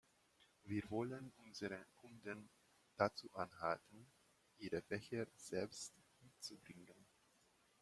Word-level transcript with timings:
Wir 0.63 0.81
wollen 0.89 1.31
unsere 1.45 1.79
Kunden 1.97 2.49
dazu 2.97 3.31
anhalten, 3.35 4.07
ihre 4.57 4.81
Becher 4.81 5.27
selbst 5.35 5.93
mitzubringen. 6.21 7.05